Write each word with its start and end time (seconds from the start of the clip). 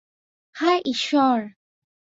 হায়, 0.55 0.81
ঈশ্বর! 0.85 1.39